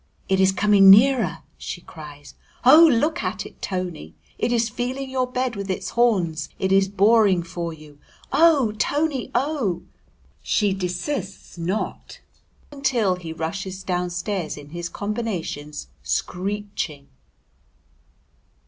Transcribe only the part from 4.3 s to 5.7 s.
It is feeling your bed with